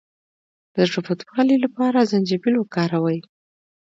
د 0.75 0.75
زړه 0.89 0.99
بدوالي 1.05 1.57
لپاره 1.65 2.07
زنجبیل 2.11 2.55
وکاروئ 2.57 3.19